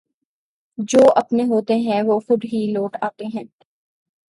[0.87, 3.43] جواپنے ہوتے ہیں وہ خودہی لوٹ آتے ہیں